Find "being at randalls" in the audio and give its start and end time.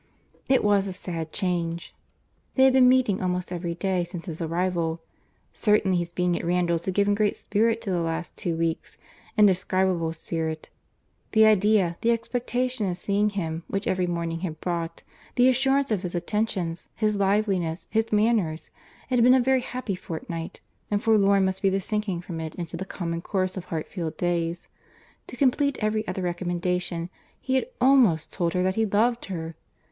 6.09-6.85